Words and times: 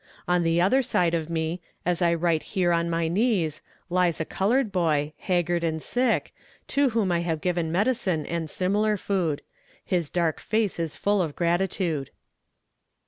On 0.27 0.41
the 0.41 0.59
other 0.59 0.81
side 0.81 1.13
of 1.13 1.29
me, 1.29 1.61
as 1.85 2.01
I 2.01 2.15
write 2.15 2.41
here 2.57 2.71
on 2.71 2.89
my 2.89 3.07
knees, 3.07 3.61
lies 3.87 4.19
a 4.19 4.25
colored 4.25 4.71
boy, 4.71 5.13
haggard 5.19 5.63
and 5.63 5.79
sick, 5.79 6.33
to 6.69 6.89
whom 6.89 7.11
I 7.11 7.19
have 7.21 7.39
given 7.39 7.71
medicine 7.71 8.25
and 8.25 8.49
similar 8.49 8.97
food. 8.97 9.43
His 9.85 10.09
dark 10.09 10.39
face 10.39 10.79
is 10.79 10.97
full 10.97 11.21
of 11.21 11.35
gratitude." 11.35 12.09